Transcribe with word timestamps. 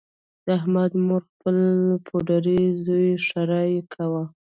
د 0.45 0.47
احمد 0.59 0.91
مور 1.07 1.21
خپل 1.31 1.57
پوډري 2.05 2.61
زوی 2.85 3.09
ښیرأ 3.25 3.63
کاوه. 3.93 4.23